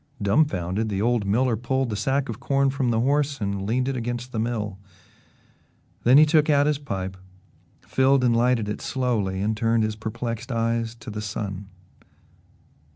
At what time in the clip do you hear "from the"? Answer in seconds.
2.71-3.01